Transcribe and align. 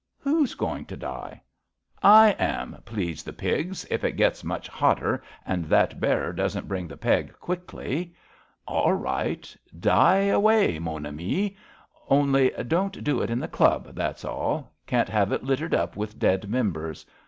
"Who's 0.17 0.55
going 0.55 0.85
to 0.85 0.97
die? 0.97 1.43
''I 2.01 2.29
am, 2.39 2.81
please 2.85 3.21
the 3.21 3.31
pigs, 3.33 3.85
if 3.91 4.03
it 4.03 4.13
gets 4.13 4.43
much 4.43 4.67
hotter 4.67 5.21
and 5.45 5.65
that 5.65 5.99
bearer 5.99 6.33
doesn't 6.33 6.67
bring 6.67 6.87
the 6.87 6.97
peg 6.97 7.33
quickly." 7.39 8.15
AU 8.67 8.89
right. 8.93 9.55
Die 9.79 10.17
away, 10.23 10.79
mon 10.79 11.05
ami. 11.05 11.55
Only 12.09 12.49
don't 12.67 13.03
do 13.03 13.21
it 13.21 13.29
in 13.29 13.37
the 13.39 13.47
Club, 13.47 13.93
that's 13.93 14.25
all. 14.25 14.73
Can't 14.87 15.07
have 15.09 15.31
it 15.31 15.43
littered 15.43 15.75
up 15.75 15.95
with 15.95 16.17
dead 16.17 16.49
members. 16.49 17.05